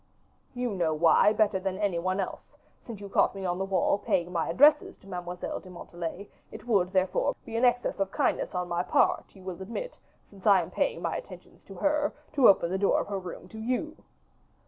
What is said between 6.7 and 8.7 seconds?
therefore, be an excess of kindness on